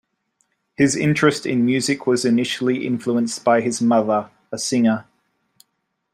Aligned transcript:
His 0.75 0.95
interest 0.95 1.45
in 1.45 1.63
music 1.63 2.07
was 2.07 2.25
initially 2.25 2.87
influenced 2.87 3.43
by 3.43 3.61
his 3.61 3.83
mother, 3.83 4.31
a 4.51 4.57
singer. 4.57 5.05